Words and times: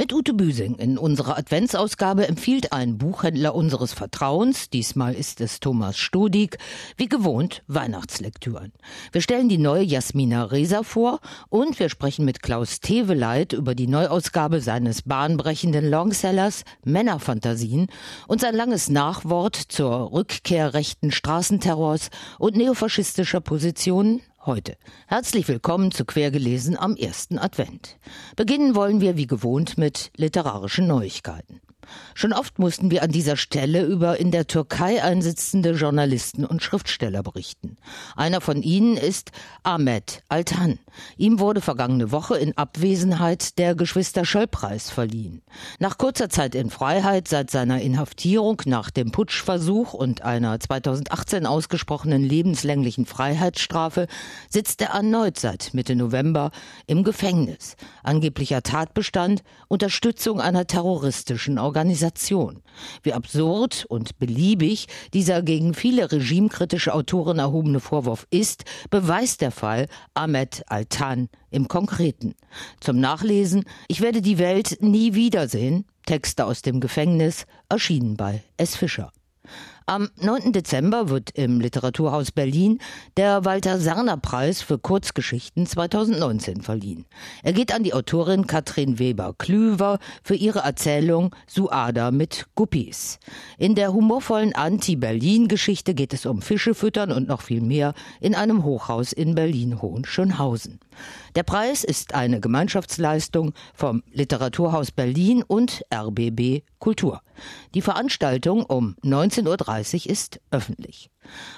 Mit 0.00 0.12
Ute 0.12 0.32
Büsing 0.32 0.76
in 0.76 0.96
unserer 0.96 1.36
Adventsausgabe 1.36 2.28
empfiehlt 2.28 2.72
ein 2.72 2.98
Buchhändler 2.98 3.52
unseres 3.52 3.92
Vertrauens, 3.92 4.70
diesmal 4.70 5.12
ist 5.12 5.40
es 5.40 5.58
Thomas 5.58 5.98
Studig, 5.98 6.58
wie 6.96 7.08
gewohnt 7.08 7.64
Weihnachtslektüren. 7.66 8.72
Wir 9.10 9.22
stellen 9.22 9.48
die 9.48 9.58
neue 9.58 9.82
Jasmina 9.82 10.44
Reza 10.44 10.84
vor 10.84 11.18
und 11.48 11.80
wir 11.80 11.88
sprechen 11.88 12.24
mit 12.24 12.44
Klaus 12.44 12.78
Teveleit 12.78 13.52
über 13.52 13.74
die 13.74 13.88
Neuausgabe 13.88 14.60
seines 14.60 15.02
bahnbrechenden 15.02 15.90
Longsellers 15.90 16.62
Männerfantasien 16.84 17.88
und 18.28 18.40
sein 18.40 18.54
langes 18.54 18.88
Nachwort 18.90 19.56
zur 19.56 20.12
Rückkehr 20.12 20.74
rechten 20.74 21.10
Straßenterrors 21.10 22.10
und 22.38 22.56
neofaschistischer 22.56 23.40
Positionen 23.40 24.22
heute. 24.48 24.78
Herzlich 25.06 25.46
willkommen 25.46 25.92
zu 25.92 26.06
Quergelesen 26.06 26.76
am 26.76 26.96
ersten 26.96 27.38
Advent. 27.38 27.98
Beginnen 28.34 28.74
wollen 28.74 29.02
wir 29.02 29.18
wie 29.18 29.26
gewohnt 29.26 29.76
mit 29.76 30.10
literarischen 30.16 30.86
Neuigkeiten. 30.86 31.60
Schon 32.14 32.32
oft 32.32 32.58
mussten 32.58 32.90
wir 32.90 33.02
an 33.02 33.10
dieser 33.10 33.36
Stelle 33.36 33.84
über 33.84 34.18
in 34.18 34.30
der 34.30 34.46
Türkei 34.46 35.02
einsitzende 35.02 35.72
Journalisten 35.72 36.44
und 36.44 36.62
Schriftsteller 36.62 37.22
berichten. 37.22 37.76
Einer 38.16 38.40
von 38.40 38.62
ihnen 38.62 38.96
ist 38.96 39.30
Ahmet 39.62 40.22
Altan. 40.28 40.78
Ihm 41.16 41.38
wurde 41.38 41.60
vergangene 41.60 42.10
Woche 42.12 42.36
in 42.36 42.56
Abwesenheit 42.56 43.58
der 43.58 43.74
Geschwister 43.74 44.24
Schöll-Preis 44.24 44.90
verliehen. 44.90 45.42
Nach 45.78 45.96
kurzer 45.96 46.28
Zeit 46.28 46.54
in 46.54 46.70
Freiheit 46.70 47.28
seit 47.28 47.50
seiner 47.50 47.80
Inhaftierung 47.80 48.60
nach 48.66 48.90
dem 48.90 49.12
Putschversuch 49.12 49.94
und 49.94 50.22
einer 50.22 50.58
2018 50.58 51.46
ausgesprochenen 51.46 52.22
lebenslänglichen 52.22 53.06
Freiheitsstrafe 53.06 54.08
sitzt 54.50 54.80
er 54.82 54.90
erneut 54.90 55.38
seit 55.38 55.72
Mitte 55.72 55.94
November 55.94 56.50
im 56.86 57.04
Gefängnis. 57.04 57.76
Angeblicher 58.02 58.62
Tatbestand 58.62 59.42
Unterstützung 59.68 60.40
einer 60.40 60.66
terroristischen 60.66 61.58
Organisation. 61.58 61.77
Organisation. 61.78 62.60
Wie 63.04 63.12
absurd 63.12 63.86
und 63.88 64.18
beliebig 64.18 64.88
dieser 65.14 65.42
gegen 65.42 65.74
viele 65.74 66.10
regimekritische 66.10 66.92
Autoren 66.92 67.38
erhobene 67.38 67.78
Vorwurf 67.78 68.26
ist, 68.30 68.64
beweist 68.90 69.42
der 69.42 69.52
Fall 69.52 69.86
Ahmed 70.12 70.64
Altan 70.66 71.28
im 71.52 71.68
Konkreten. 71.68 72.34
Zum 72.80 72.98
Nachlesen 72.98 73.64
Ich 73.86 74.00
werde 74.00 74.22
die 74.22 74.38
Welt 74.38 74.78
nie 74.80 75.14
wiedersehen. 75.14 75.84
Texte 76.04 76.46
aus 76.46 76.62
dem 76.62 76.80
Gefängnis, 76.80 77.46
erschienen 77.68 78.16
bei 78.16 78.42
S. 78.56 78.74
Fischer. 78.74 79.12
Am 79.90 80.10
9. 80.20 80.52
Dezember 80.52 81.08
wird 81.08 81.30
im 81.30 81.62
Literaturhaus 81.62 82.30
Berlin 82.30 82.78
der 83.16 83.46
Walter 83.46 83.78
Serner 83.78 84.18
Preis 84.18 84.60
für 84.60 84.78
Kurzgeschichten 84.78 85.64
2019 85.64 86.60
verliehen. 86.60 87.06
Er 87.42 87.54
geht 87.54 87.74
an 87.74 87.84
die 87.84 87.94
Autorin 87.94 88.46
Katrin 88.46 88.98
Weber-Klüver 88.98 89.98
für 90.22 90.34
ihre 90.34 90.58
Erzählung 90.58 91.34
Suada 91.46 92.10
mit 92.10 92.48
Guppies. 92.54 93.18
In 93.56 93.74
der 93.76 93.94
humorvollen 93.94 94.54
Anti-Berlin-Geschichte 94.54 95.94
geht 95.94 96.12
es 96.12 96.26
um 96.26 96.42
Fische 96.42 96.74
füttern 96.74 97.10
und 97.10 97.26
noch 97.26 97.40
viel 97.40 97.62
mehr 97.62 97.94
in 98.20 98.34
einem 98.34 98.64
Hochhaus 98.64 99.14
in 99.14 99.34
Berlin-Hohenschönhausen. 99.34 100.80
Der 101.34 101.44
Preis 101.44 101.84
ist 101.84 102.14
eine 102.14 102.40
Gemeinschaftsleistung 102.40 103.54
vom 103.72 104.02
Literaturhaus 104.12 104.90
Berlin 104.90 105.42
und 105.46 105.82
RBB 105.94 106.62
Kultur. 106.78 107.22
Die 107.74 107.82
Veranstaltung 107.82 108.64
um 108.64 108.96
19.30 109.04 109.46
Uhr 109.46 109.77
ist 110.08 110.40
öffentlich. 110.50 111.10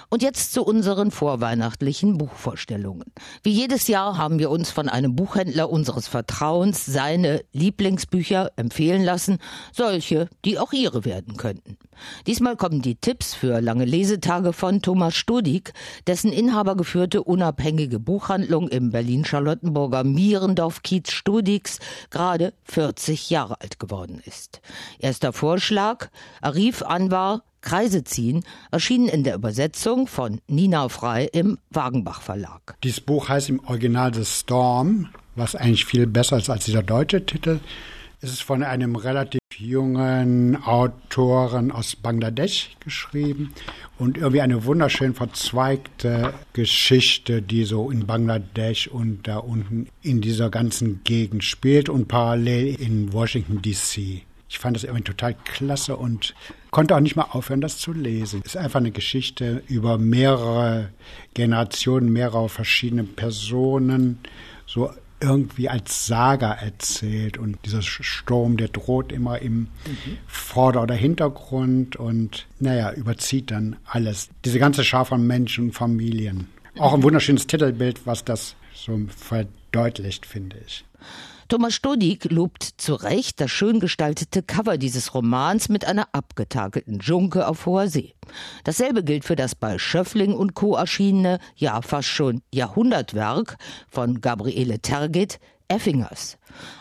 Und 0.08 0.22
jetzt 0.22 0.52
zu 0.52 0.64
unseren 0.64 1.12
vorweihnachtlichen 1.12 2.18
Buchvorstellungen. 2.18 3.12
Wie 3.44 3.52
jedes 3.52 3.86
Jahr 3.86 4.18
haben 4.18 4.40
wir 4.40 4.50
uns 4.50 4.70
von 4.70 4.88
einem 4.88 5.14
Buchhändler 5.14 5.70
unseres 5.70 6.08
Vertrauens 6.08 6.84
seine 6.84 7.44
Lieblingsbücher 7.52 8.50
empfehlen 8.56 9.04
lassen, 9.04 9.38
solche, 9.72 10.28
die 10.44 10.58
auch 10.58 10.72
ihre 10.72 11.04
werden 11.04 11.36
könnten. 11.36 11.78
Diesmal 12.26 12.56
kommen 12.56 12.82
die 12.82 12.96
Tipps 12.96 13.34
für 13.34 13.60
lange 13.60 13.84
Lesetage 13.84 14.52
von 14.52 14.82
Thomas 14.82 15.14
Studig, 15.14 15.72
dessen 16.06 16.32
inhabergeführte 16.32 17.22
unabhängige 17.22 18.00
Buchhandlung 18.00 18.68
im 18.68 18.90
Berlin-Charlottenburger 18.90 20.02
Mierendorf-Kiez 20.02 21.10
Studigs 21.10 21.78
gerade 22.10 22.52
40 22.64 23.30
Jahre 23.30 23.60
alt 23.60 23.78
geworden 23.78 24.20
ist. 24.24 24.60
Erster 24.98 25.32
Vorschlag, 25.32 26.08
Arif 26.40 26.82
Anwar, 26.82 27.42
Kreise 27.60 28.04
ziehen, 28.04 28.42
erschienen 28.70 29.08
in 29.08 29.22
der 29.24 29.34
Übersetzung 29.34 29.49
von 30.06 30.40
Nina 30.46 30.88
Frei 30.88 31.28
im 31.32 31.58
Wagenbach 31.70 32.22
Verlag. 32.22 32.76
Dieses 32.84 33.00
Buch 33.00 33.28
heißt 33.28 33.48
im 33.48 33.60
Original 33.60 34.14
The 34.14 34.24
Storm, 34.24 35.08
was 35.36 35.54
eigentlich 35.54 35.84
viel 35.84 36.06
besser 36.06 36.38
ist 36.38 36.50
als 36.50 36.64
dieser 36.64 36.82
deutsche 36.82 37.24
Titel. 37.24 37.60
Es 38.22 38.30
ist 38.30 38.42
von 38.42 38.62
einem 38.62 38.96
relativ 38.96 39.40
jungen 39.56 40.56
Autoren 40.62 41.70
aus 41.70 41.96
Bangladesch 41.96 42.70
geschrieben 42.80 43.52
und 43.98 44.16
irgendwie 44.18 44.40
eine 44.40 44.64
wunderschön 44.64 45.14
verzweigte 45.14 46.34
Geschichte, 46.52 47.42
die 47.42 47.64
so 47.64 47.90
in 47.90 48.06
Bangladesch 48.06 48.88
und 48.88 49.26
da 49.26 49.38
unten 49.38 49.88
in 50.02 50.20
dieser 50.20 50.50
ganzen 50.50 51.00
Gegend 51.04 51.44
spielt 51.44 51.88
und 51.88 52.08
parallel 52.08 52.74
in 52.80 53.12
Washington 53.12 53.62
DC. 53.62 54.22
Ich 54.50 54.58
fand 54.58 54.76
das 54.76 54.82
irgendwie 54.82 55.04
total 55.04 55.36
klasse 55.44 55.96
und 55.96 56.34
konnte 56.72 56.96
auch 56.96 57.00
nicht 57.00 57.14
mal 57.14 57.28
aufhören, 57.30 57.60
das 57.60 57.78
zu 57.78 57.92
lesen. 57.92 58.42
Es 58.44 58.56
ist 58.56 58.60
einfach 58.60 58.80
eine 58.80 58.90
Geschichte 58.90 59.62
über 59.68 59.96
mehrere 59.96 60.90
Generationen, 61.34 62.12
mehrere 62.12 62.48
verschiedene 62.48 63.04
Personen, 63.04 64.18
so 64.66 64.90
irgendwie 65.20 65.68
als 65.68 66.08
Saga 66.08 66.52
erzählt. 66.52 67.38
Und 67.38 67.58
dieser 67.64 67.80
Sturm, 67.80 68.56
der 68.56 68.66
droht 68.68 69.12
immer 69.12 69.38
im 69.38 69.60
mhm. 69.60 69.68
Vorder- 70.26 70.82
oder 70.82 70.96
Hintergrund 70.96 71.94
und, 71.94 72.48
naja, 72.58 72.92
überzieht 72.92 73.52
dann 73.52 73.76
alles. 73.84 74.30
Diese 74.44 74.58
ganze 74.58 74.82
Schar 74.82 75.04
von 75.04 75.24
Menschen 75.24 75.66
und 75.66 75.72
Familien. 75.74 76.48
Auch 76.76 76.92
ein 76.92 77.04
wunderschönes 77.04 77.46
Titelbild, 77.46 78.04
was 78.04 78.24
das 78.24 78.56
so 78.74 78.98
verdeutlicht, 79.16 80.26
finde 80.26 80.56
ich. 80.66 80.84
Thomas 81.50 81.74
Stodig 81.74 82.30
lobt 82.30 82.62
zu 82.62 82.94
Recht 82.94 83.40
das 83.40 83.50
schön 83.50 83.80
gestaltete 83.80 84.40
Cover 84.40 84.78
dieses 84.78 85.14
Romans 85.14 85.68
mit 85.68 85.84
einer 85.84 86.06
abgetakelten 86.12 87.00
Junke 87.00 87.48
auf 87.48 87.66
hoher 87.66 87.88
See. 87.88 88.14
Dasselbe 88.62 89.02
gilt 89.02 89.24
für 89.24 89.34
das 89.34 89.56
bei 89.56 89.76
Schöffling 89.76 90.32
und 90.32 90.54
Co. 90.54 90.76
erschienene, 90.76 91.40
ja 91.56 91.82
fast 91.82 92.06
schon 92.06 92.42
Jahrhundertwerk 92.54 93.56
von 93.88 94.20
Gabriele 94.20 94.78
Tergit, 94.78 95.40
Effingers. 95.70 96.36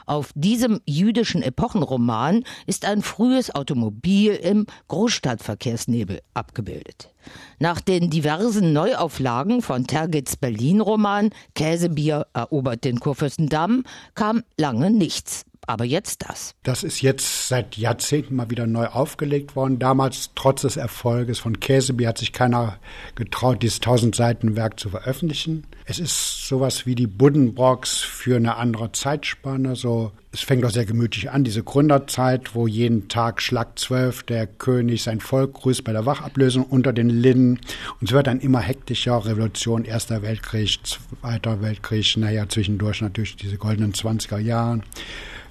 Auf 0.06 0.32
diesem 0.36 0.82
jüdischen 0.86 1.42
Epochenroman 1.44 2.44
ist 2.66 2.86
ein 2.86 3.02
frühes 3.02 3.54
Automobil 3.54 4.34
im 4.34 4.66
Großstadtverkehrsnebel 4.88 6.22
abgebildet. 6.34 7.14
Nach 7.60 7.80
den 7.80 8.10
diversen 8.10 8.74
Neuauflagen 8.74 9.62
von 9.62 9.86
Tergits 9.86 10.38
Berlin-Roman 10.38 11.30
Käsebier 11.54 12.28
erobert 12.34 12.84
den 12.84 13.00
Kurfürstendamm 13.00 13.84
kam 14.16 14.44
lange 14.58 14.90
nichts. 14.90 15.46
Aber 15.68 15.86
jetzt 15.86 16.28
das. 16.28 16.56
Das 16.64 16.84
ist 16.84 17.02
jetzt 17.02 17.48
seit 17.48 17.78
Jahrzehnten 17.78 18.36
mal 18.36 18.50
wieder 18.50 18.66
neu 18.66 18.88
aufgelegt 18.88 19.56
worden. 19.56 19.78
Damals, 19.78 20.32
trotz 20.34 20.62
des 20.62 20.78
Erfolges 20.78 21.38
von 21.38 21.60
Käsebier, 21.60 22.08
hat 22.08 22.18
sich 22.18 22.34
keiner 22.34 22.80
getraut, 23.14 23.62
dieses 23.62 23.78
1000 23.78 24.16
Seiten 24.16 24.56
Werk 24.56 24.80
zu 24.80 24.90
veröffentlichen. 24.90 25.68
Es 25.92 25.98
ist 25.98 26.48
sowas 26.48 26.86
wie 26.86 26.94
die 26.94 27.08
Buddenbrocks 27.08 27.98
für 27.98 28.36
eine 28.36 28.58
andere 28.58 28.92
Zeitspanne. 28.92 29.76
So, 29.76 30.12
es 30.32 30.42
fängt 30.42 30.64
auch 30.64 30.70
sehr 30.70 30.86
gemütlich 30.86 31.32
an, 31.32 31.44
diese 31.44 31.64
Gründerzeit, 31.64 32.54
wo 32.54 32.68
jeden 32.68 33.08
Tag 33.08 33.42
Schlag 33.42 33.80
12 33.80 34.22
der 34.22 34.46
König 34.46 35.02
sein 35.02 35.20
Volk 35.20 35.56
grüßt 35.56 35.84
bei 35.84 35.92
der 35.92 36.06
Wachablösung 36.06 36.66
unter 36.66 36.94
den 36.94 37.10
Linden. 37.10 37.60
Und 38.00 38.08
es 38.08 38.12
wird 38.12 38.28
dann 38.28 38.40
immer 38.40 38.60
hektischer. 38.60 39.26
Revolution, 39.26 39.84
Erster 39.84 40.22
Weltkrieg, 40.22 40.78
Zweiter 40.84 41.60
Weltkrieg, 41.64 42.18
naja, 42.18 42.48
zwischendurch 42.48 43.02
natürlich 43.02 43.36
diese 43.38 43.58
goldenen 43.58 43.94
20er 43.94 44.38
Jahre 44.38 44.82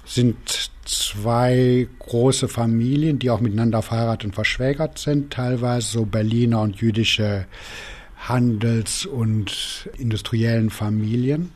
sind 0.05 0.71
zwei 0.85 1.87
große 1.99 2.47
Familien, 2.47 3.19
die 3.19 3.29
auch 3.29 3.41
miteinander 3.41 3.81
verheiratet 3.81 4.27
und 4.27 4.35
verschwägert 4.35 4.97
sind, 4.97 5.33
teilweise 5.33 5.87
so 5.87 6.05
Berliner 6.05 6.61
und 6.61 6.77
jüdische 6.77 7.45
Handels- 8.19 9.05
und 9.05 9.89
industriellen 9.97 10.69
Familien. 10.69 11.51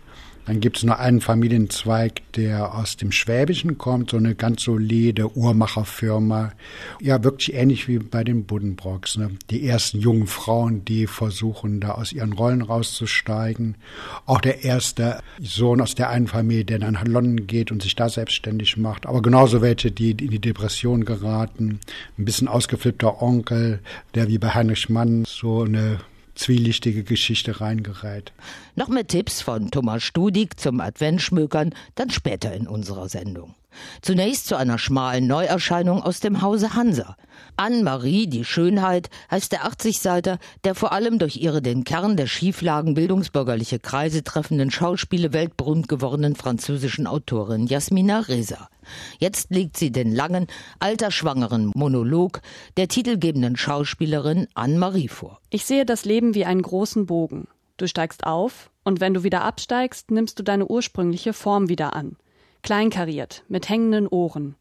Dann 0.45 0.59
gibt 0.59 0.77
es 0.77 0.83
nur 0.83 0.99
einen 0.99 1.21
Familienzweig, 1.21 2.21
der 2.33 2.75
aus 2.75 2.97
dem 2.97 3.13
Schwäbischen 3.13 3.77
kommt, 3.77 4.09
so 4.09 4.17
eine 4.17 4.35
ganz 4.35 4.63
solide 4.63 5.37
Uhrmacherfirma. 5.37 6.51
Ja, 6.99 7.23
wirklich 7.23 7.53
ähnlich 7.53 7.87
wie 7.87 7.99
bei 7.99 8.25
den 8.25 8.43
Buddenbrocks. 8.43 9.17
Ne? 9.17 9.31
Die 9.49 9.65
ersten 9.65 9.99
jungen 9.99 10.27
Frauen, 10.27 10.83
die 10.83 11.07
versuchen, 11.07 11.79
da 11.79 11.91
aus 11.91 12.11
ihren 12.11 12.33
Rollen 12.33 12.61
rauszusteigen. 12.61 13.75
Auch 14.25 14.41
der 14.41 14.65
erste 14.65 15.21
Sohn 15.39 15.79
aus 15.79 15.95
der 15.95 16.09
einen 16.09 16.27
Familie, 16.27 16.65
der 16.65 16.79
nach 16.79 17.05
London 17.05 17.47
geht 17.47 17.71
und 17.71 17.81
sich 17.81 17.95
da 17.95 18.09
selbstständig 18.09 18.75
macht. 18.75 19.05
Aber 19.05 19.21
genauso 19.21 19.61
welche, 19.61 19.91
die 19.91 20.11
in 20.11 20.29
die 20.29 20.39
Depression 20.39 21.05
geraten. 21.05 21.79
Ein 22.17 22.25
bisschen 22.25 22.49
ausgeflippter 22.49 23.21
Onkel, 23.21 23.79
der 24.13 24.27
wie 24.27 24.39
bei 24.39 24.49
Heinrich 24.49 24.89
Mann 24.89 25.23
so 25.25 25.63
eine 25.63 25.99
zwielichtige 26.35 27.03
Geschichte 27.03 27.61
reingereiht. 27.61 28.33
Noch 28.75 28.87
mehr 28.87 29.07
Tipps 29.07 29.41
von 29.41 29.71
Thomas 29.71 30.03
Studig 30.03 30.59
zum 30.59 30.79
Adventschmökern 30.81 31.73
dann 31.95 32.09
später 32.09 32.53
in 32.53 32.67
unserer 32.67 33.09
Sendung. 33.09 33.55
Zunächst 34.01 34.47
zu 34.47 34.55
einer 34.55 34.77
schmalen 34.77 35.27
Neuerscheinung 35.27 36.01
aus 36.01 36.19
dem 36.19 36.41
Hause 36.41 36.73
Hansa. 36.75 37.15
Anne-Marie, 37.57 38.27
die 38.27 38.45
Schönheit, 38.45 39.09
heißt 39.29 39.51
der 39.51 39.65
80-Seiter, 39.65 40.39
der 40.63 40.75
vor 40.75 40.91
allem 40.91 41.19
durch 41.19 41.37
ihre 41.37 41.61
den 41.61 41.83
Kern 41.83 42.17
der 42.17 42.27
Schieflagen 42.27 42.93
bildungsbürgerliche 42.95 43.79
Kreise 43.79 44.23
treffenden 44.23 44.71
Schauspiele 44.71 45.33
weltberühmt 45.33 45.87
gewordenen 45.87 46.35
französischen 46.35 47.07
Autorin 47.07 47.67
Jasmina 47.67 48.21
Reza. 48.21 48.69
Jetzt 49.19 49.51
legt 49.51 49.77
sie 49.77 49.91
den 49.91 50.13
langen, 50.13 50.47
altersschwangeren 50.79 51.71
Monolog 51.75 52.41
der 52.77 52.87
titelgebenden 52.87 53.55
Schauspielerin 53.55 54.47
Anne-Marie 54.55 55.07
vor. 55.07 55.39
Ich 55.49 55.65
sehe 55.65 55.85
das 55.85 56.05
Leben 56.05 56.35
wie 56.35 56.45
einen 56.45 56.61
großen 56.61 57.05
Bogen. 57.05 57.47
Du 57.77 57.87
steigst 57.87 58.25
auf, 58.25 58.69
und 58.83 58.99
wenn 58.99 59.13
du 59.13 59.23
wieder 59.23 59.43
absteigst, 59.43 60.11
nimmst 60.11 60.37
du 60.37 60.43
deine 60.43 60.67
ursprüngliche 60.67 61.33
Form 61.33 61.69
wieder 61.69 61.95
an 61.95 62.17
kleinkariert, 62.63 63.43
mit 63.47 63.69
hängenden 63.69 64.07
Ohren. 64.07 64.55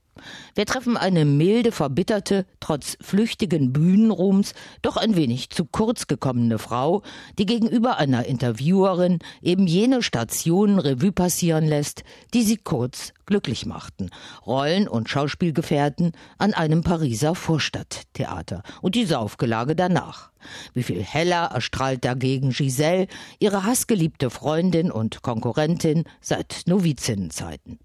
Wir 0.54 0.66
treffen 0.66 0.99
eine 0.99 1.25
milde, 1.25 1.72
verbitterte, 1.72 2.44
trotz 2.60 2.99
flüchtigen 3.00 3.72
Bühnenruhms 3.72 4.52
doch 4.82 4.99
ein 4.99 5.16
wenig 5.16 5.49
zu 5.49 5.64
kurz 5.64 6.06
gekommene 6.06 6.58
Frau, 6.58 7.02
die 7.38 7.46
gegenüber 7.46 7.96
einer 7.96 8.26
Interviewerin 8.26 9.20
eben 9.40 9.66
jene 9.66 10.02
Stationen 10.02 10.78
Revue 10.78 11.12
passieren 11.12 11.64
lässt, 11.64 12.04
die 12.34 12.43
sie 12.43 12.58
kurz 12.58 13.14
glücklich 13.27 13.67
machten. 13.67 14.11
Rollen 14.47 14.89
und 14.89 15.09
Schauspielgefährten 15.09 16.13
an 16.39 16.55
einem 16.55 16.83
Pariser 16.83 17.35
Vorstadttheater 17.35 18.63
und 18.81 18.95
die 18.95 19.07
Saufgelage 19.07 19.77
danach. 19.77 20.33
Wie 20.75 20.83
viel 20.83 21.03
heller 21.03 21.51
erstrahlt 21.53 22.05
dagegen 22.05 22.51
Giselle, 22.51 23.07
ihre 23.39 23.65
hassgeliebte 23.65 24.31
Freundin 24.31 24.91
und 24.91 25.23
Konkurrentin 25.23 26.05
seit 26.21 26.63
Novizinnenzeiten. 26.67 27.79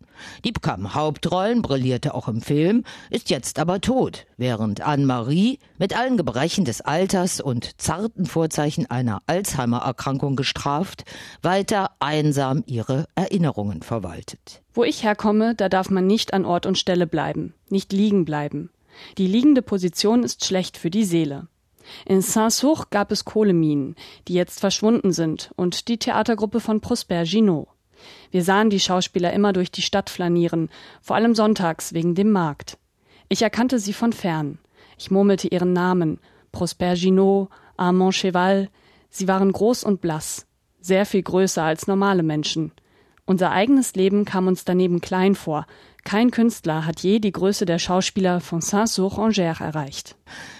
Die 0.43 0.51
bekam 0.51 0.95
Hauptrollen, 0.95 1.61
brillierte 1.61 2.13
auch 2.15 2.27
im 2.27 2.41
Film, 2.41 2.83
ist 3.09 3.29
jetzt 3.29 3.59
aber 3.59 3.81
tot, 3.81 4.25
während 4.37 4.81
Anne-Marie 4.81 5.59
mit 5.77 5.95
allen 5.95 6.17
Gebrechen 6.17 6.65
des 6.65 6.81
Alters 6.81 7.39
und 7.39 7.79
zarten 7.79 8.25
Vorzeichen 8.25 8.89
einer 8.89 9.21
Alzheimer-Erkrankung 9.27 10.35
gestraft, 10.35 11.03
weiter 11.41 11.91
einsam 11.99 12.63
ihre 12.65 13.05
Erinnerungen 13.15 13.83
verwaltet. 13.83 14.63
Wo 14.77 14.83
ich 14.83 15.01
herkomme, 15.01 15.55
da 15.55 15.69
darf 15.69 15.89
man 15.89 16.05
nicht 16.05 16.35
an 16.35 16.45
Ort 16.45 16.67
und 16.67 16.77
Stelle 16.77 17.07
bleiben, 17.07 17.55
nicht 17.67 17.91
liegen 17.91 18.25
bleiben. 18.25 18.69
Die 19.17 19.25
liegende 19.25 19.63
Position 19.63 20.21
ist 20.21 20.45
schlecht 20.45 20.77
für 20.77 20.91
die 20.91 21.03
Seele. 21.03 21.47
In 22.05 22.21
Saint-Sour 22.21 22.85
gab 22.91 23.11
es 23.11 23.25
Kohleminen, 23.25 23.95
die 24.27 24.35
jetzt 24.35 24.59
verschwunden 24.59 25.13
sind, 25.13 25.49
und 25.55 25.87
die 25.87 25.97
Theatergruppe 25.97 26.59
von 26.59 26.79
Prosper 26.79 27.23
Ginot. 27.23 27.69
Wir 28.29 28.43
sahen 28.43 28.69
die 28.69 28.79
Schauspieler 28.79 29.33
immer 29.33 29.51
durch 29.51 29.71
die 29.71 29.81
Stadt 29.81 30.11
flanieren, 30.11 30.69
vor 31.01 31.15
allem 31.15 31.33
sonntags 31.33 31.93
wegen 31.93 32.13
dem 32.13 32.29
Markt. 32.29 32.77
Ich 33.29 33.41
erkannte 33.41 33.79
sie 33.79 33.93
von 33.93 34.13
fern. 34.13 34.59
Ich 34.99 35.09
murmelte 35.09 35.47
ihren 35.47 35.73
Namen, 35.73 36.19
Prosper 36.51 36.93
Ginot, 36.93 37.49
Armand 37.77 38.13
Cheval. 38.13 38.69
Sie 39.09 39.27
waren 39.27 39.51
groß 39.51 39.83
und 39.83 40.01
blass, 40.01 40.45
sehr 40.79 41.07
viel 41.07 41.23
größer 41.23 41.63
als 41.63 41.87
normale 41.87 42.21
Menschen. 42.21 42.73
Unser 43.27 43.51
eigenes 43.51 43.93
Leben 43.93 44.23
kam 44.23 44.47
uns 44.47 44.63
daneben 44.63 45.01
klein 45.01 45.35
vor. 45.35 45.67
Kein 46.07 46.31
Künstler 46.31 46.85
hat 46.85 47.01
je 47.01 47.19
die 47.19 47.33
Größe 47.33 47.65
der 47.65 47.79
Schauspieler 47.79 48.39
von 48.39 48.61
Saint-Saur-Angers 48.61 49.59
erreicht. 49.59 50.15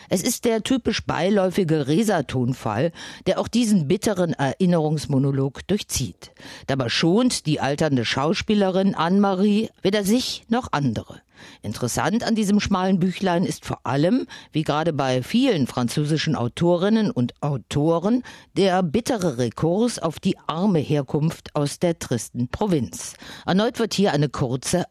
Es 0.09 0.21
ist 0.21 0.43
der 0.43 0.61
typisch 0.61 1.05
beiläufige 1.05 1.87
Resa-Tonfall, 1.87 2.91
der 3.27 3.39
auch 3.39 3.47
diesen 3.47 3.87
bitteren 3.87 4.33
Erinnerungsmonolog 4.33 5.65
durchzieht. 5.65 6.31
Dabei 6.65 6.89
schont 6.89 7.45
die 7.45 7.61
alternde 7.61 8.03
Schauspielerin 8.03 8.93
Anne-Marie 8.93 9.69
weder 9.81 10.03
sich 10.03 10.43
noch 10.49 10.73
andere. 10.73 11.21
Interessant 11.61 12.23
an 12.23 12.35
diesem 12.35 12.59
schmalen 12.59 12.99
Büchlein 12.99 13.43
ist 13.43 13.65
vor 13.65 13.79
allem, 13.83 14.27
wie 14.51 14.63
gerade 14.63 14.93
bei 14.93 15.21
vielen 15.23 15.67
französischen 15.67 16.35
Autorinnen 16.35 17.11
und 17.11 17.33
Autoren, 17.41 18.23
der 18.55 18.83
bittere 18.83 19.37
Rekurs 19.37 19.99
auf 19.99 20.19
die 20.19 20.37
arme 20.47 20.79
Herkunft 20.79 21.55
aus 21.55 21.79
der 21.79 21.99
tristen 21.99 22.47
Provinz. 22.47 23.15
Erneut 23.45 23.79
wird 23.79 23.93
hier 23.93 24.13
eine 24.13 24.29
kurze 24.29 24.85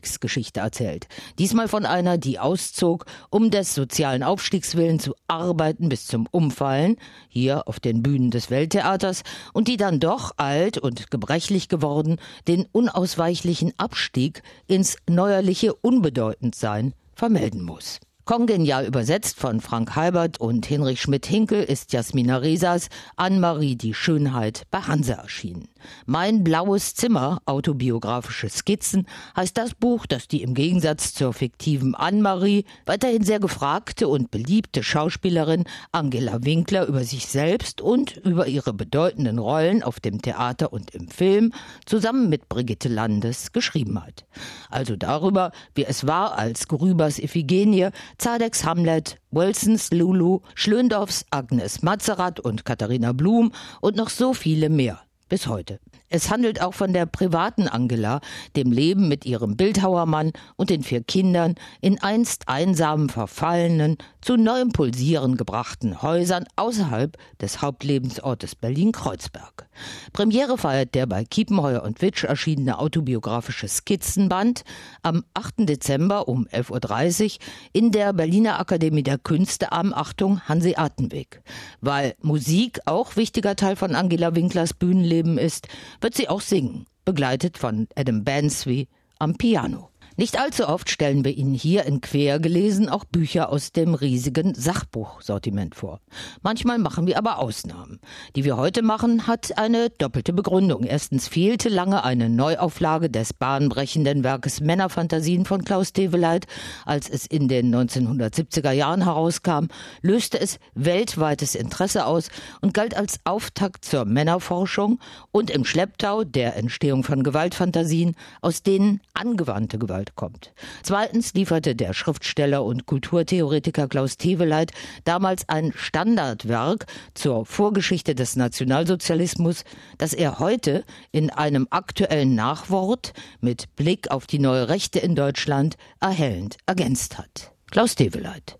Aufstiegsgeschichte 0.00 0.60
erzählt. 0.60 1.08
Diesmal 1.38 1.68
von 1.68 1.84
einer, 1.84 2.16
die 2.16 2.38
auszog, 2.38 3.04
um 3.28 3.50
des 3.50 3.74
sozialen 3.74 4.22
Aufstiegs 4.22 4.74
willen 4.74 4.98
zu 4.98 5.14
arbeiten 5.28 5.90
bis 5.90 6.06
zum 6.06 6.26
Umfallen, 6.30 6.96
hier 7.28 7.68
auf 7.68 7.80
den 7.80 8.02
Bühnen 8.02 8.30
des 8.30 8.50
Welttheaters, 8.50 9.22
und 9.52 9.68
die 9.68 9.76
dann 9.76 10.00
doch 10.00 10.32
alt 10.38 10.78
und 10.78 11.10
gebrechlich 11.10 11.68
geworden 11.68 12.16
den 12.48 12.66
unausweichlichen 12.72 13.72
Abstieg 13.76 14.42
ins 14.66 14.96
neuerliche 15.08 15.74
unbedeutend 15.74 16.54
sein 16.54 16.94
vermelden 17.14 17.62
muss. 17.62 18.00
Kongenial 18.24 18.86
übersetzt 18.86 19.38
von 19.38 19.60
Frank 19.60 19.96
Halbert 19.96 20.40
und 20.40 20.64
Hinrich 20.64 21.02
Schmidt-Hinkel 21.02 21.62
ist 21.62 21.92
Jasmina 21.92 22.38
Resas 22.38 22.88
Anne-Marie 23.16 23.76
die 23.76 23.92
Schönheit 23.92 24.62
bei 24.70 24.78
Hanse 24.80 25.14
erschienen. 25.14 25.68
Mein 26.06 26.44
blaues 26.44 26.94
Zimmer, 26.94 27.40
autobiografische 27.46 28.48
Skizzen, 28.48 29.06
heißt 29.36 29.56
das 29.56 29.74
Buch, 29.74 30.06
das 30.06 30.28
die 30.28 30.42
im 30.42 30.54
Gegensatz 30.54 31.14
zur 31.14 31.32
fiktiven 31.32 31.94
Anne-Marie 31.94 32.64
weiterhin 32.86 33.24
sehr 33.24 33.40
gefragte 33.40 34.08
und 34.08 34.30
beliebte 34.30 34.82
Schauspielerin 34.82 35.64
Angela 35.92 36.44
Winkler 36.44 36.86
über 36.86 37.04
sich 37.04 37.26
selbst 37.26 37.80
und 37.80 38.16
über 38.18 38.46
ihre 38.46 38.72
bedeutenden 38.72 39.38
Rollen 39.38 39.82
auf 39.82 40.00
dem 40.00 40.22
Theater 40.22 40.72
und 40.72 40.94
im 40.94 41.08
Film 41.08 41.52
zusammen 41.86 42.28
mit 42.28 42.48
Brigitte 42.48 42.88
Landes 42.88 43.52
geschrieben 43.52 44.02
hat. 44.02 44.26
Also 44.68 44.96
darüber, 44.96 45.52
wie 45.74 45.84
es 45.84 46.06
war, 46.06 46.38
als 46.38 46.68
Grübers 46.68 47.18
Iphigenie, 47.18 47.90
Zadeks 48.18 48.64
Hamlet, 48.64 49.20
Wilsons 49.30 49.90
Lulu, 49.92 50.40
Schlöndorffs 50.54 51.24
Agnes 51.30 51.82
Mazerat 51.82 52.40
und 52.40 52.64
Katharina 52.64 53.12
Blum 53.12 53.52
und 53.80 53.96
noch 53.96 54.10
so 54.10 54.34
viele 54.34 54.68
mehr 54.68 55.00
bis 55.30 55.46
heute. 55.46 55.78
Es 56.12 56.28
handelt 56.28 56.60
auch 56.60 56.74
von 56.74 56.92
der 56.92 57.06
privaten 57.06 57.68
Angela, 57.68 58.20
dem 58.56 58.72
Leben 58.72 59.06
mit 59.06 59.24
ihrem 59.24 59.56
Bildhauermann 59.56 60.32
und 60.56 60.68
den 60.68 60.82
vier 60.82 61.04
Kindern 61.04 61.54
in 61.80 62.02
einst 62.02 62.48
einsamen, 62.48 63.08
verfallenen, 63.08 63.96
zu 64.20 64.36
neuem 64.36 64.70
Pulsieren 64.72 65.36
gebrachten 65.36 66.02
Häusern 66.02 66.46
außerhalb 66.56 67.16
des 67.40 67.62
Hauptlebensortes 67.62 68.56
Berlin-Kreuzberg. 68.56 69.68
Premiere 70.12 70.58
feiert 70.58 70.96
der 70.96 71.06
bei 71.06 71.24
Kiepenheuer 71.24 71.84
und 71.84 72.02
Witsch 72.02 72.24
erschienene 72.24 72.80
autobiografische 72.80 73.68
Skizzenband 73.68 74.64
am 75.02 75.24
8. 75.34 75.68
Dezember 75.68 76.26
um 76.26 76.46
11.30 76.48 77.24
Uhr 77.24 77.30
in 77.72 77.92
der 77.92 78.12
Berliner 78.12 78.58
Akademie 78.58 79.04
der 79.04 79.16
Künste 79.18 79.70
am 79.70 79.94
Achtung 79.94 80.40
Hanseatenweg. 80.40 81.40
Weil 81.80 82.14
Musik 82.20 82.80
auch 82.84 83.16
wichtiger 83.16 83.54
Teil 83.54 83.76
von 83.76 83.94
Angela 83.94 84.34
Winklers 84.34 84.74
Bühnenleben 84.74 85.38
ist, 85.38 85.68
wird 86.00 86.14
sie 86.14 86.28
auch 86.28 86.40
singen, 86.40 86.86
begleitet 87.04 87.58
von 87.58 87.88
Adam 87.94 88.24
Bansby 88.24 88.88
am 89.18 89.36
Piano. 89.36 89.89
Nicht 90.20 90.38
allzu 90.38 90.68
oft 90.68 90.90
stellen 90.90 91.24
wir 91.24 91.34
Ihnen 91.34 91.54
hier 91.54 91.86
in 91.86 92.02
Quergelesen 92.02 92.90
auch 92.90 93.06
Bücher 93.06 93.48
aus 93.48 93.72
dem 93.72 93.94
riesigen 93.94 94.54
Sachbuchsortiment 94.54 95.74
vor. 95.74 96.02
Manchmal 96.42 96.76
machen 96.76 97.06
wir 97.06 97.16
aber 97.16 97.38
Ausnahmen. 97.38 98.00
Die 98.36 98.44
wir 98.44 98.58
heute 98.58 98.82
machen, 98.82 99.26
hat 99.26 99.56
eine 99.56 99.88
doppelte 99.88 100.34
Begründung. 100.34 100.84
Erstens 100.84 101.26
fehlte 101.26 101.70
lange 101.70 102.04
eine 102.04 102.28
Neuauflage 102.28 103.08
des 103.08 103.32
bahnbrechenden 103.32 104.22
Werkes 104.22 104.60
Männerfantasien 104.60 105.46
von 105.46 105.64
Klaus 105.64 105.94
Teveleit. 105.94 106.46
Als 106.84 107.08
es 107.08 107.24
in 107.24 107.48
den 107.48 107.74
1970er 107.74 108.72
Jahren 108.72 109.04
herauskam, 109.04 109.68
löste 110.02 110.38
es 110.38 110.58
weltweites 110.74 111.54
Interesse 111.54 112.04
aus 112.04 112.28
und 112.60 112.74
galt 112.74 112.94
als 112.94 113.20
Auftakt 113.24 113.86
zur 113.86 114.04
Männerforschung 114.04 115.00
und 115.32 115.48
im 115.48 115.64
Schlepptau 115.64 116.24
der 116.24 116.56
Entstehung 116.56 117.04
von 117.04 117.22
Gewaltfantasien, 117.22 118.16
aus 118.42 118.62
denen 118.62 119.00
angewandte 119.14 119.78
Gewalt 119.78 120.09
Kommt. 120.14 120.52
Zweitens 120.82 121.34
lieferte 121.34 121.74
der 121.74 121.92
Schriftsteller 121.92 122.64
und 122.64 122.86
Kulturtheoretiker 122.86 123.88
Klaus 123.88 124.16
Teweleit 124.16 124.72
damals 125.04 125.48
ein 125.48 125.72
Standardwerk 125.74 126.86
zur 127.14 127.46
Vorgeschichte 127.46 128.14
des 128.14 128.36
Nationalsozialismus, 128.36 129.64
das 129.98 130.14
er 130.14 130.38
heute 130.38 130.84
in 131.12 131.30
einem 131.30 131.66
aktuellen 131.70 132.34
Nachwort 132.34 133.12
mit 133.40 133.74
Blick 133.76 134.10
auf 134.10 134.26
die 134.26 134.38
neue 134.38 134.68
Rechte 134.68 134.98
in 134.98 135.14
Deutschland 135.14 135.76
erhellend 136.00 136.56
ergänzt 136.66 137.18
hat. 137.18 137.52
Klaus 137.70 137.94
Teweleit. 137.94 138.58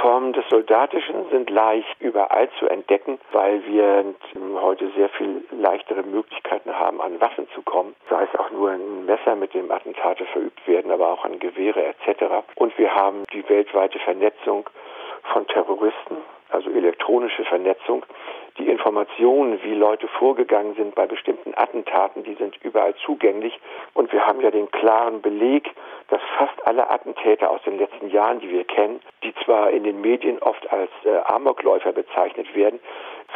Formen 0.00 0.32
des 0.32 0.44
Soldatischen 0.48 1.19
sind 1.30 1.50
leicht 1.50 2.00
überall 2.00 2.48
zu 2.58 2.66
entdecken, 2.66 3.18
weil 3.32 3.64
wir 3.66 4.04
heute 4.60 4.90
sehr 4.96 5.08
viel 5.10 5.44
leichtere 5.50 6.02
Möglichkeiten 6.02 6.72
haben, 6.78 7.00
an 7.00 7.20
Waffen 7.20 7.48
zu 7.54 7.62
kommen. 7.62 7.94
Sei 8.08 8.22
es 8.24 8.38
auch 8.38 8.50
nur 8.50 8.70
ein 8.70 9.06
Messer, 9.06 9.36
mit 9.36 9.54
dem 9.54 9.70
Attentate 9.70 10.24
verübt 10.26 10.66
werden, 10.66 10.90
aber 10.90 11.12
auch 11.12 11.24
an 11.24 11.38
Gewehre 11.38 11.84
etc. 11.84 12.44
Und 12.56 12.76
wir 12.78 12.94
haben 12.94 13.24
die 13.32 13.48
weltweite 13.48 13.98
Vernetzung 14.00 14.68
von 15.32 15.46
Terroristen, 15.46 16.18
also 16.50 16.70
elektronische 16.70 17.44
Vernetzung. 17.44 18.04
Die 18.58 18.68
Informationen, 18.68 19.62
wie 19.62 19.74
Leute 19.74 20.08
vorgegangen 20.08 20.74
sind 20.74 20.94
bei 20.94 21.06
bestimmten 21.06 21.54
Attentaten, 21.56 22.24
die 22.24 22.34
sind 22.34 22.56
überall 22.62 22.94
zugänglich. 23.06 23.58
Und 23.94 24.12
wir 24.12 24.26
haben 24.26 24.40
ja 24.40 24.50
den 24.50 24.70
klaren 24.70 25.22
Beleg, 25.22 25.70
dass 26.10 26.20
fast 26.36 26.66
alle 26.66 26.90
Attentäter 26.90 27.50
aus 27.50 27.62
den 27.62 27.78
letzten 27.78 28.10
Jahren, 28.10 28.40
die 28.40 28.50
wir 28.50 28.64
kennen, 28.64 29.00
die 29.22 29.34
zwar 29.44 29.70
in 29.70 29.84
den 29.84 30.00
Medien 30.00 30.38
oft 30.40 30.70
als 30.72 30.90
äh, 31.04 31.16
Amokläufer 31.24 31.92
bezeichnet 31.92 32.54
werden, 32.54 32.80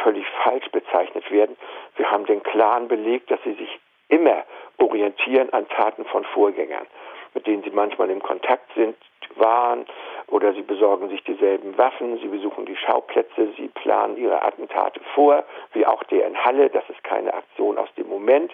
völlig 0.03 0.25
falsch 0.43 0.69
bezeichnet 0.71 1.29
werden. 1.31 1.55
Wir 1.95 2.11
haben 2.11 2.25
den 2.25 2.43
klaren 2.43 2.87
Beleg, 2.87 3.27
dass 3.27 3.41
sie 3.43 3.53
sich 3.53 3.79
immer 4.09 4.43
orientieren 4.77 5.51
an 5.53 5.67
Taten 5.69 6.05
von 6.05 6.25
Vorgängern, 6.25 6.85
mit 7.33 7.47
denen 7.47 7.63
sie 7.63 7.71
manchmal 7.71 8.09
im 8.09 8.21
Kontakt 8.21 8.69
sind, 8.75 8.95
waren 9.35 9.85
oder 10.27 10.53
sie 10.53 10.61
besorgen 10.61 11.09
sich 11.09 11.23
dieselben 11.23 11.77
Waffen, 11.77 12.19
sie 12.19 12.27
besuchen 12.27 12.65
die 12.65 12.75
Schauplätze, 12.75 13.53
sie 13.57 13.69
planen 13.69 14.17
ihre 14.17 14.41
Attentate 14.43 14.99
vor, 15.13 15.43
wie 15.73 15.85
auch 15.85 16.03
der 16.05 16.27
in 16.27 16.37
Halle, 16.43 16.69
das 16.69 16.83
ist 16.89 17.03
keine 17.03 17.33
Aktion 17.33 17.77
aus 17.77 17.89
dem 17.97 18.07
Moment. 18.07 18.51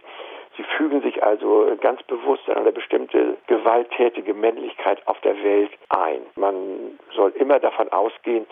Sie 0.58 0.64
fügen 0.78 1.02
sich 1.02 1.24
also 1.24 1.78
ganz 1.80 2.04
bewusst 2.04 2.50
an 2.50 2.58
eine 2.58 2.72
bestimmte 2.72 3.38
gewalttätige 3.48 4.34
Männlichkeit 4.34 5.06
auf 5.08 5.20
der 5.22 5.42
Welt 5.44 5.72
ein. 5.90 6.22
Man 6.36 7.00
soll 7.16 7.32
immer 7.32 7.60
davon 7.60 7.90
ausgehen, 7.90 8.46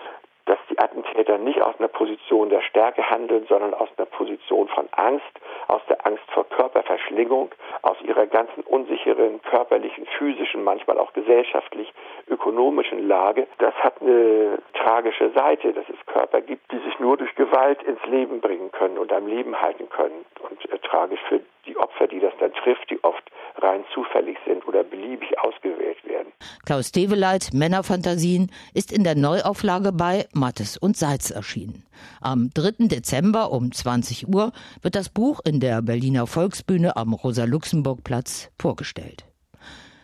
dass 0.49 0.57
die 0.67 0.79
Attentäter 0.79 1.37
nicht 1.37 1.61
aus 1.61 1.75
einer 1.77 1.89
Position 1.89 2.49
der 2.49 2.61
Stärke 2.61 3.07
handeln, 3.07 3.45
sondern 3.47 3.75
aus 3.75 3.87
einer 3.97 4.07
Position 4.07 4.67
von 4.67 4.89
Angst, 4.93 5.23
aus 5.67 5.81
der 5.87 6.03
Angst 6.07 6.23
vor 6.33 6.43
Körperverschlingung, 6.49 7.51
aus 7.83 7.97
ihrer 8.01 8.25
ganzen 8.25 8.63
unsicheren 8.63 9.43
körperlichen, 9.43 10.07
physischen, 10.17 10.63
manchmal 10.63 10.97
auch 10.97 11.13
gesellschaftlich, 11.13 11.93
ökonomischen 12.27 13.07
Lage. 13.07 13.45
Das 13.59 13.75
hat 13.75 14.01
eine 14.01 14.57
tragische 14.73 15.29
Seite, 15.35 15.71
dass 15.71 15.87
es 15.87 16.03
Körper 16.07 16.41
gibt, 16.41 16.71
die 16.71 16.79
sich 16.79 16.99
nur 16.99 17.15
durch 17.17 17.35
Gewalt 17.35 17.83
ins 17.83 18.03
Leben 18.05 18.41
bringen 18.41 18.71
können 18.71 18.97
und 18.97 19.13
am 19.13 19.27
Leben 19.27 19.61
halten 19.61 19.87
können. 19.89 20.25
Und 20.49 20.65
äh, 20.71 20.79
tragisch 20.79 21.21
für 21.29 21.41
die 21.69 21.77
Opfer, 21.77 22.07
die 22.07 22.19
das 22.19 22.33
dann 22.39 22.51
trifft, 22.53 22.89
die 22.89 23.01
oft 23.03 23.23
rein 23.57 23.83
zufällig 23.93 24.37
sind 24.45 24.67
oder 24.67 24.83
beliebig 24.83 25.37
ausgewählt 25.39 25.97
werden. 26.05 26.31
Klaus 26.65 26.91
Develeit, 26.91 27.53
Männerfantasien, 27.53 28.51
ist 28.73 28.91
in 28.91 29.03
der 29.03 29.15
Neuauflage 29.15 29.91
bei 29.91 30.25
Mattes 30.33 30.77
und 30.77 30.97
Seitz 30.97 31.31
erschienen. 31.31 31.85
Am 32.21 32.49
3. 32.53 32.87
Dezember 32.87 33.51
um 33.51 33.71
20 33.71 34.27
Uhr 34.27 34.51
wird 34.81 34.95
das 34.95 35.09
Buch 35.09 35.39
in 35.45 35.59
der 35.59 35.81
Berliner 35.81 36.27
Volksbühne 36.27 36.95
am 36.95 37.13
Rosa-Luxemburg-Platz 37.13 38.51
vorgestellt. 38.59 39.28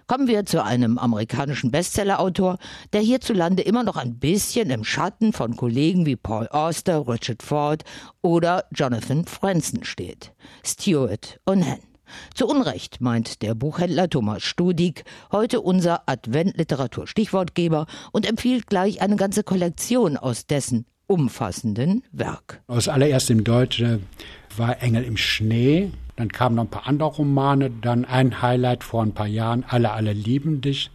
Kommen 0.07 0.27
wir 0.27 0.45
zu 0.45 0.63
einem 0.63 1.00
amerikanischen 1.00 1.71
Bestsellerautor, 1.71 2.59
der 2.93 3.01
hierzulande 3.01 3.63
immer 3.63 3.83
noch 3.83 3.97
ein 3.97 4.19
bisschen 4.19 4.69
im 4.69 4.83
Schatten 4.83 5.33
von 5.33 5.55
Kollegen 5.55 6.05
wie 6.05 6.15
Paul 6.15 6.47
Auster, 6.50 7.07
Richard 7.07 7.41
Ford 7.41 7.83
oder 8.21 8.65
Jonathan 8.71 9.25
Franzen 9.25 9.83
steht. 9.83 10.31
Stuart 10.63 11.39
Onan. 11.47 11.79
Zu 12.35 12.45
Unrecht 12.45 13.01
meint 13.01 13.41
der 13.41 13.55
Buchhändler 13.55 14.07
Thomas 14.07 14.43
Studig, 14.43 15.05
heute 15.31 15.62
unser 15.62 16.07
Adventliteratur-Stichwortgeber 16.07 17.88
und 18.12 18.29
empfiehlt 18.29 18.67
gleich 18.67 19.01
eine 19.01 19.15
ganze 19.15 19.41
Kollektion 19.41 20.17
aus 20.17 20.45
dessen 20.45 20.85
umfassenden 21.07 22.03
Werk. 22.12 22.62
Aus 22.67 22.88
allererst 22.88 23.31
im 23.31 23.43
Deutschen 23.43 24.03
war 24.55 24.83
Engel 24.83 25.03
im 25.03 25.17
Schnee 25.17 25.91
dann 26.15 26.29
kamen 26.29 26.55
noch 26.55 26.63
ein 26.63 26.69
paar 26.69 26.88
andere 26.88 27.10
Romane. 27.10 27.69
Dann 27.69 28.05
ein 28.05 28.41
Highlight 28.41 28.84
vor 28.84 29.03
ein 29.03 29.13
paar 29.13 29.27
Jahren, 29.27 29.65
Alle, 29.67 29.91
alle 29.91 30.13
lieben 30.13 30.62
dich. 30.62 30.89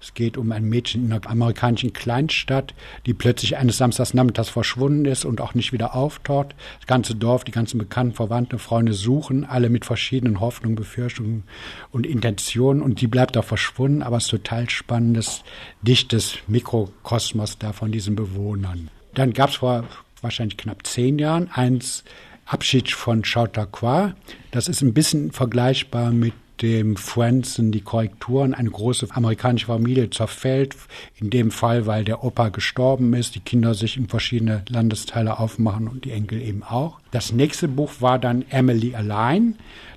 Es 0.00 0.12
geht 0.12 0.36
um 0.36 0.52
ein 0.52 0.64
Mädchen 0.64 1.06
in 1.06 1.12
einer 1.12 1.26
amerikanischen 1.26 1.94
Kleinstadt, 1.94 2.74
die 3.06 3.14
plötzlich 3.14 3.56
eines 3.56 3.78
Samstags 3.78 4.12
nachmittags 4.12 4.50
verschwunden 4.50 5.06
ist 5.06 5.24
und 5.24 5.40
auch 5.40 5.54
nicht 5.54 5.72
wieder 5.72 5.94
auftaucht. 5.94 6.54
Das 6.78 6.86
ganze 6.86 7.14
Dorf, 7.14 7.44
die 7.44 7.52
ganzen 7.52 7.78
bekannten 7.78 8.14
Verwandten, 8.14 8.58
Freunde 8.58 8.92
suchen, 8.92 9.44
alle 9.44 9.70
mit 9.70 9.86
verschiedenen 9.86 10.40
Hoffnungen, 10.40 10.76
Befürchtungen 10.76 11.44
und 11.90 12.06
Intentionen. 12.06 12.82
Und 12.82 13.00
die 13.00 13.06
bleibt 13.06 13.34
da 13.34 13.42
verschwunden, 13.42 14.02
aber 14.02 14.18
es 14.18 14.24
ist 14.24 14.30
total 14.30 14.68
spannendes, 14.68 15.42
dichtes 15.80 16.36
Mikrokosmos 16.48 17.58
da 17.58 17.72
von 17.72 17.92
diesen 17.92 18.14
Bewohnern. 18.14 18.90
Dann 19.14 19.32
gab 19.32 19.50
es 19.50 19.56
vor 19.56 19.84
wahrscheinlich 20.20 20.58
knapp 20.58 20.86
zehn 20.86 21.18
Jahren 21.18 21.48
eins, 21.50 22.04
Abschied 22.46 22.92
von 22.92 23.24
Chautauqua. 23.24 24.14
Das 24.52 24.68
ist 24.68 24.80
ein 24.80 24.94
bisschen 24.94 25.32
vergleichbar 25.32 26.12
mit 26.12 26.32
dem 26.62 26.96
Franzen 26.96 27.72
die 27.72 27.80
Korrekturen. 27.80 28.54
Eine 28.54 28.70
große 28.70 29.08
amerikanische 29.10 29.66
Familie 29.66 30.10
zerfällt, 30.10 30.76
in 31.16 31.30
dem 31.30 31.50
Fall, 31.50 31.86
weil 31.86 32.04
der 32.04 32.24
Opa 32.24 32.48
gestorben 32.48 33.12
ist, 33.14 33.34
die 33.34 33.40
Kinder 33.40 33.74
sich 33.74 33.96
in 33.96 34.08
verschiedene 34.08 34.64
Landesteile 34.68 35.38
aufmachen 35.38 35.88
und 35.88 36.04
die 36.04 36.12
Enkel 36.12 36.40
eben 36.40 36.62
auch. 36.62 37.00
Das 37.10 37.32
nächste 37.32 37.68
Buch 37.68 37.92
war 38.00 38.18
dann 38.18 38.44
Emily 38.48 38.94
Allein. 38.94 39.56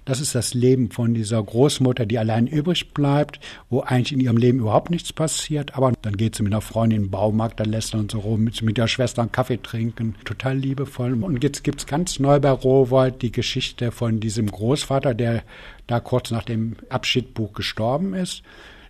Das 0.09 0.21
ist 0.21 0.33
das 0.33 0.55
Leben 0.55 0.89
von 0.89 1.13
dieser 1.13 1.43
Großmutter, 1.43 2.07
die 2.07 2.17
allein 2.17 2.47
übrig 2.47 2.95
bleibt, 2.95 3.39
wo 3.69 3.81
eigentlich 3.81 4.11
in 4.11 4.19
ihrem 4.19 4.37
Leben 4.37 4.57
überhaupt 4.57 4.89
nichts 4.89 5.13
passiert. 5.13 5.75
Aber 5.75 5.93
dann 6.01 6.17
geht 6.17 6.33
sie 6.33 6.41
mit 6.41 6.51
einer 6.51 6.61
Freundin 6.61 6.97
in 6.97 7.03
den 7.03 7.11
Baumarkt, 7.11 7.59
dann 7.59 7.69
lässt 7.69 7.93
er 7.93 7.99
uns 7.99 8.13
so 8.13 8.17
rum, 8.17 8.43
mit, 8.43 8.59
mit 8.63 8.79
der 8.79 8.87
Schwester 8.87 9.21
einen 9.21 9.31
Kaffee 9.31 9.61
trinken. 9.61 10.15
Total 10.25 10.57
liebevoll. 10.57 11.13
Und 11.23 11.43
jetzt 11.43 11.63
gibt 11.63 11.81
es 11.81 11.85
ganz 11.85 12.17
neu 12.17 12.39
bei 12.39 12.49
Rowold 12.49 13.21
die 13.21 13.31
Geschichte 13.31 13.91
von 13.91 14.19
diesem 14.19 14.47
Großvater, 14.47 15.13
der 15.13 15.43
da 15.85 15.99
kurz 15.99 16.31
nach 16.31 16.43
dem 16.43 16.75
Abschiedbuch 16.89 17.53
gestorben 17.53 18.15
ist, 18.15 18.41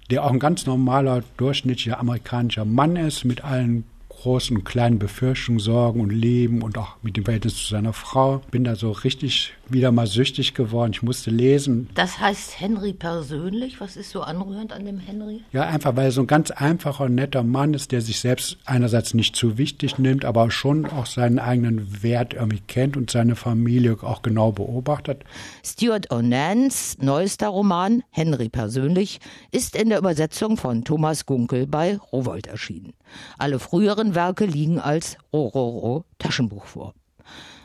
der 0.09 0.23
auch 0.23 0.31
ein 0.31 0.39
ganz 0.39 0.65
normaler, 0.67 1.21
durchschnittlicher 1.35 1.99
amerikanischer 1.99 2.63
Mann 2.63 2.95
ist, 2.95 3.25
mit 3.25 3.43
allen 3.43 3.83
großen 4.21 4.57
und 4.57 4.65
kleinen 4.65 4.99
Befürchtungen, 4.99 5.59
Sorgen 5.59 6.01
und 6.01 6.09
Leben 6.09 6.61
und 6.61 6.77
auch 6.77 6.97
mit 7.01 7.15
dem 7.15 7.23
Verhältnis 7.23 7.55
zu 7.55 7.67
seiner 7.67 7.93
Frau. 7.93 8.41
Bin 8.51 8.65
da 8.65 8.75
so 8.75 8.91
richtig 8.91 9.53
wieder 9.69 9.91
mal 9.91 10.07
süchtig 10.07 10.53
geworden. 10.53 10.91
Ich 10.93 11.03
musste 11.03 11.31
lesen. 11.31 11.89
Das 11.93 12.19
heißt 12.19 12.59
Henry 12.59 12.93
persönlich? 12.93 13.79
Was 13.79 13.95
ist 13.95 14.11
so 14.11 14.21
anrührend 14.21 14.73
an 14.73 14.85
dem 14.85 14.99
Henry? 14.99 15.41
Ja, 15.53 15.63
einfach 15.63 15.95
weil 15.95 16.05
er 16.05 16.11
so 16.11 16.21
ein 16.21 16.27
ganz 16.27 16.51
einfacher, 16.51 17.07
netter 17.07 17.43
Mann 17.43 17.73
ist, 17.73 17.91
der 17.91 18.01
sich 18.01 18.19
selbst 18.19 18.57
einerseits 18.65 19.13
nicht 19.13 19.35
zu 19.35 19.57
wichtig 19.57 19.97
nimmt, 19.99 20.25
aber 20.25 20.51
schon 20.51 20.85
auch 20.85 21.05
seinen 21.05 21.39
eigenen 21.39 22.03
Wert 22.03 22.33
irgendwie 22.33 22.61
kennt 22.67 22.97
und 22.97 23.11
seine 23.11 23.35
Familie 23.35 23.97
auch 24.01 24.21
genau 24.21 24.51
beobachtet. 24.51 25.23
Stuart 25.63 26.11
Onans 26.11 26.97
neuester 26.99 27.47
Roman, 27.47 28.03
Henry 28.09 28.49
persönlich, 28.49 29.19
ist 29.51 29.75
in 29.75 29.89
der 29.89 29.99
Übersetzung 29.99 30.57
von 30.57 30.83
Thomas 30.83 31.25
Gunkel 31.25 31.67
bei 31.67 31.97
Rowold 32.11 32.47
erschienen. 32.47 32.93
Alle 33.37 33.59
früheren 33.59 34.08
Werke 34.15 34.45
liegen 34.45 34.79
als 34.79 35.17
Rororo 35.33 36.05
Taschenbuch 36.17 36.65
vor. 36.65 36.93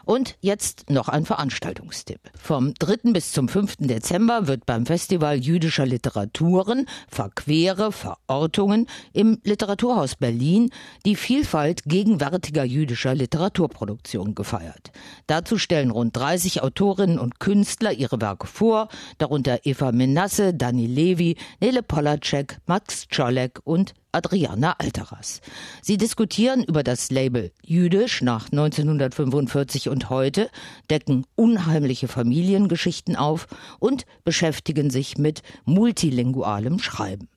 Und 0.05 0.37
jetzt 0.41 0.91
noch 0.91 1.09
ein 1.09 1.25
Veranstaltungstipp. 1.25 2.21
Vom 2.39 2.75
3. 2.75 3.13
bis 3.13 3.33
zum 3.33 3.49
5. 3.49 3.77
Dezember 3.79 4.47
wird 4.47 4.67
beim 4.67 4.85
Festival 4.85 5.39
jüdischer 5.39 5.87
Literaturen 5.87 6.87
Verquere 7.09 7.91
Verortungen 7.91 8.87
im 9.13 9.41
Literaturhaus 9.45 10.17
Berlin 10.17 10.71
die 11.07 11.17
Vielfalt 11.17 11.85
gegenwärtiger 11.85 12.65
jüdischer 12.65 13.15
Literaturproduktion 13.15 14.35
gefeiert. 14.35 14.93
Dazu 15.27 15.57
stellen 15.57 15.91
rund 15.91 16.15
30 16.17 16.63
Autorinnen 16.63 17.19
und 17.19 17.41
Künstler 17.41 17.93
ihre 17.93 18.21
Werke 18.21 18.47
vor, 18.47 18.89
darunter 19.17 19.61
Eva 19.65 19.93
Menasse, 19.93 20.53
Dani 20.53 20.87
Levi, 20.87 21.37
Nele 21.61 21.83
Polacek, 21.83 22.59
Max 22.67 23.07
Czolek 23.09 23.61
und 23.65 23.95
Adriana 24.15 24.77
Alteras. 24.79 25.41
Sie 25.83 25.99
diskutieren 25.99 26.63
über 26.63 26.83
das 26.83 27.11
Label 27.11 27.51
Jüdisch 27.65 28.23
nach 28.23 28.47
1945 28.51 29.89
und 29.89 30.11
heute, 30.11 30.49
decken 30.89 31.27
unheimliche 31.35 32.09
Familiengeschichten 32.09 33.17
auf 33.17 33.47
und 33.81 34.07
beschäftigen 34.25 34.91
sich 34.91 35.19
mit 35.19 35.43
multilingualem 35.65 36.79
Schreiben. 36.79 37.29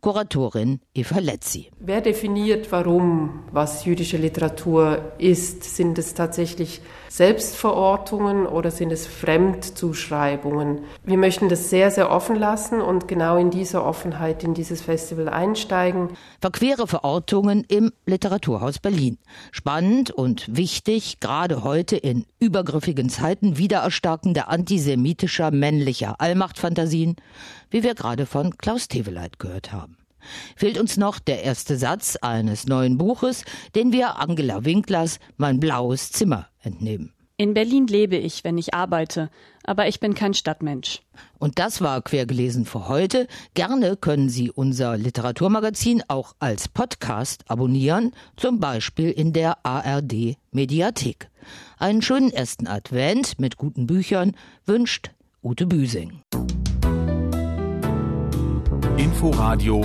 Kuratorin 0.00 0.80
Eva 0.94 1.18
Letzi. 1.18 1.70
Wer 1.80 2.00
definiert, 2.00 2.70
warum 2.70 3.44
was 3.50 3.84
jüdische 3.84 4.16
Literatur 4.16 5.12
ist? 5.18 5.64
Sind 5.64 5.98
es 5.98 6.14
tatsächlich 6.14 6.80
Selbstverortungen 7.08 8.46
oder 8.46 8.70
sind 8.70 8.90
es 8.92 9.06
Fremdzuschreibungen? 9.06 10.80
Wir 11.04 11.18
möchten 11.18 11.48
das 11.48 11.70
sehr, 11.70 11.90
sehr 11.90 12.10
offen 12.10 12.36
lassen 12.36 12.80
und 12.80 13.08
genau 13.08 13.36
in 13.36 13.50
dieser 13.50 13.84
Offenheit 13.84 14.44
in 14.44 14.54
dieses 14.54 14.82
Festival 14.82 15.28
einsteigen. 15.28 16.10
Verquere 16.40 16.86
Verortungen 16.86 17.64
im 17.68 17.92
Literaturhaus 18.06 18.78
Berlin. 18.78 19.18
Spannend 19.52 20.10
und 20.10 20.56
wichtig, 20.56 21.20
gerade 21.20 21.64
heute 21.64 21.96
in 21.96 22.26
übergriffigen 22.38 23.08
Zeiten 23.08 23.58
wiedererstarkender 23.58 24.48
antisemitischer 24.48 25.50
männlicher 25.50 26.20
Allmachtfantasien, 26.20 27.16
wie 27.70 27.82
wir 27.82 27.94
gerade 27.94 28.26
von 28.26 28.56
Klaus 28.58 28.88
Teveleit 28.88 29.38
gehört 29.38 29.72
haben 29.72 29.96
fehlt 30.56 30.78
uns 30.78 30.96
noch 30.96 31.18
der 31.18 31.42
erste 31.42 31.76
Satz 31.76 32.16
eines 32.16 32.66
neuen 32.66 32.98
Buches, 32.98 33.44
den 33.74 33.92
wir 33.92 34.18
Angela 34.18 34.64
Winklers 34.64 35.18
Mein 35.36 35.60
blaues 35.60 36.10
Zimmer 36.12 36.48
entnehmen. 36.62 37.14
In 37.36 37.52
Berlin 37.52 37.88
lebe 37.88 38.16
ich, 38.16 38.44
wenn 38.44 38.58
ich 38.58 38.74
arbeite, 38.74 39.28
aber 39.64 39.88
ich 39.88 39.98
bin 39.98 40.14
kein 40.14 40.34
Stadtmensch. 40.34 41.02
Und 41.40 41.58
das 41.58 41.80
war 41.80 42.00
quergelesen 42.00 42.64
für 42.64 42.86
heute. 42.86 43.26
Gerne 43.54 43.96
können 43.96 44.28
Sie 44.28 44.52
unser 44.52 44.96
Literaturmagazin 44.96 46.04
auch 46.06 46.36
als 46.38 46.68
Podcast 46.68 47.42
abonnieren, 47.48 48.12
zum 48.36 48.60
Beispiel 48.60 49.10
in 49.10 49.32
der 49.32 49.66
ARD 49.66 50.36
Mediathek. 50.52 51.28
Einen 51.76 52.02
schönen 52.02 52.30
ersten 52.30 52.68
Advent 52.68 53.40
mit 53.40 53.56
guten 53.56 53.88
Büchern 53.88 54.36
wünscht 54.64 55.10
Ute 55.42 55.66
Büsing. 55.66 56.22
Inforadio 58.96 59.84